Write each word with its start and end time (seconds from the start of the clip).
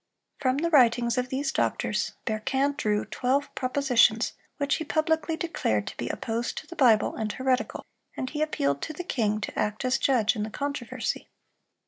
From 0.39 0.57
the 0.57 0.71
writings 0.71 1.15
of 1.19 1.29
these 1.29 1.51
doctors, 1.51 2.13
Berquin 2.25 2.73
drew 2.75 3.05
twelve 3.05 3.53
propositions 3.53 4.33
which 4.57 4.77
he 4.77 4.83
publicly 4.83 5.37
declared 5.37 5.85
to 5.85 5.97
be 5.97 6.09
"opposed 6.09 6.57
to 6.57 6.65
the 6.65 6.75
Bible, 6.75 7.15
and 7.15 7.31
heretical;" 7.31 7.85
and 8.17 8.27
he 8.27 8.41
appealed 8.41 8.81
to 8.81 8.93
the 8.93 9.03
king 9.03 9.39
to 9.41 9.59
act 9.59 9.85
as 9.85 9.99
judge 9.99 10.35
in 10.35 10.41
the 10.41 10.49
controversy. 10.49 11.29